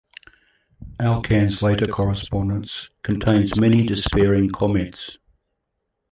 Alkan's 0.99 1.61
later 1.61 1.85
correspondence 1.85 2.89
contains 3.03 3.59
many 3.59 3.85
despairing 3.85 4.49
comments. 4.49 5.19